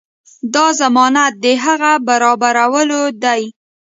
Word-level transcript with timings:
دا 0.53 0.65
ضمانت 0.81 1.33
د 1.43 1.45
هغه 1.63 1.91
برابرولو 2.07 3.01
دی. 3.23 3.41